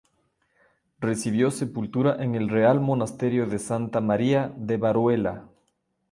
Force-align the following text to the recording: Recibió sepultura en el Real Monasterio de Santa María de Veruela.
Recibió 0.99 1.51
sepultura 1.51 2.15
en 2.23 2.33
el 2.33 2.49
Real 2.49 2.79
Monasterio 2.79 3.45
de 3.45 3.59
Santa 3.59 4.01
María 4.01 4.51
de 4.57 4.77
Veruela. 4.77 5.47